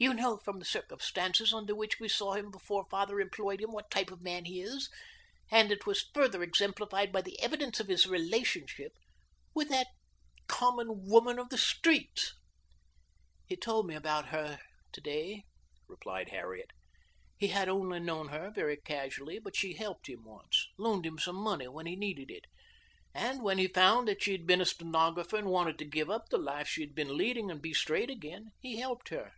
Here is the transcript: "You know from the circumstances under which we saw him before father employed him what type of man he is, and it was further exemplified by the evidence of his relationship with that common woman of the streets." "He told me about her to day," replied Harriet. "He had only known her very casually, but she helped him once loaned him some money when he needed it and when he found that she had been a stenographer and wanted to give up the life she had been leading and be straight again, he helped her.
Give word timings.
"You 0.00 0.14
know 0.14 0.36
from 0.36 0.60
the 0.60 0.64
circumstances 0.64 1.52
under 1.52 1.74
which 1.74 1.98
we 1.98 2.06
saw 2.08 2.34
him 2.34 2.52
before 2.52 2.86
father 2.88 3.18
employed 3.20 3.60
him 3.60 3.72
what 3.72 3.90
type 3.90 4.12
of 4.12 4.22
man 4.22 4.44
he 4.44 4.62
is, 4.62 4.88
and 5.50 5.72
it 5.72 5.86
was 5.86 6.08
further 6.14 6.40
exemplified 6.40 7.10
by 7.10 7.20
the 7.20 7.36
evidence 7.42 7.80
of 7.80 7.88
his 7.88 8.06
relationship 8.06 8.92
with 9.56 9.70
that 9.70 9.88
common 10.46 11.06
woman 11.08 11.36
of 11.40 11.48
the 11.48 11.58
streets." 11.58 12.32
"He 13.48 13.56
told 13.56 13.88
me 13.88 13.96
about 13.96 14.26
her 14.26 14.60
to 14.92 15.00
day," 15.00 15.42
replied 15.88 16.28
Harriet. 16.28 16.70
"He 17.36 17.48
had 17.48 17.68
only 17.68 17.98
known 17.98 18.28
her 18.28 18.52
very 18.54 18.76
casually, 18.76 19.40
but 19.40 19.56
she 19.56 19.74
helped 19.74 20.08
him 20.08 20.22
once 20.22 20.68
loaned 20.78 21.06
him 21.06 21.18
some 21.18 21.34
money 21.42 21.66
when 21.66 21.86
he 21.86 21.96
needed 21.96 22.30
it 22.30 22.44
and 23.12 23.42
when 23.42 23.58
he 23.58 23.66
found 23.66 24.06
that 24.06 24.22
she 24.22 24.30
had 24.30 24.46
been 24.46 24.60
a 24.60 24.64
stenographer 24.64 25.34
and 25.34 25.48
wanted 25.48 25.76
to 25.80 25.84
give 25.84 26.08
up 26.08 26.28
the 26.30 26.38
life 26.38 26.68
she 26.68 26.82
had 26.82 26.94
been 26.94 27.16
leading 27.18 27.50
and 27.50 27.60
be 27.60 27.74
straight 27.74 28.10
again, 28.10 28.52
he 28.60 28.78
helped 28.78 29.08
her. 29.08 29.32